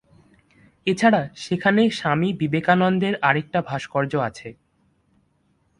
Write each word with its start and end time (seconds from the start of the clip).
এছাড়া 0.87 1.21
সেখানে 1.35 1.81
স্বামী 1.89 2.29
বিবেকানন্দের 2.33 3.15
আরেকটা 3.21 3.59
ভাস্কর্য 3.61 4.13
আছে। 4.19 4.49